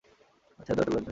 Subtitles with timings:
[0.59, 0.99] ছেড়ে দেওয়াটা লজ্জার।